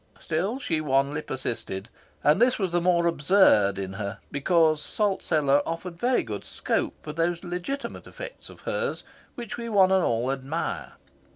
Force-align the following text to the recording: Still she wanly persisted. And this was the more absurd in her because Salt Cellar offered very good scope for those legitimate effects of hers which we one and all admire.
Still 0.17 0.57
she 0.57 0.81
wanly 0.81 1.21
persisted. 1.21 1.87
And 2.23 2.41
this 2.41 2.57
was 2.57 2.71
the 2.71 2.81
more 2.81 3.05
absurd 3.05 3.77
in 3.77 3.93
her 4.01 4.17
because 4.31 4.81
Salt 4.81 5.21
Cellar 5.21 5.61
offered 5.63 5.99
very 5.99 6.23
good 6.23 6.43
scope 6.43 6.95
for 7.03 7.13
those 7.13 7.43
legitimate 7.43 8.07
effects 8.07 8.49
of 8.49 8.61
hers 8.61 9.03
which 9.35 9.57
we 9.57 9.69
one 9.69 9.91
and 9.91 10.03
all 10.03 10.31
admire. 10.31 10.93